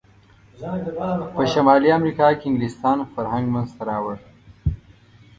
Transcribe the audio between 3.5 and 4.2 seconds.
منځته راوړ.